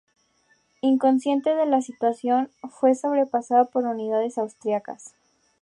Inconsciente 0.81 1.53
de 1.53 1.67
la 1.67 1.83
situación, 1.83 2.49
fue 2.71 2.95
sobrepasado 2.95 3.69
por 3.69 3.83
unidades 3.85 4.39
austriacas. 4.39 5.13